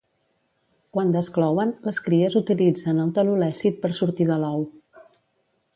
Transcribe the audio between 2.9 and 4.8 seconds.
el telolècit per sortir de l'ou.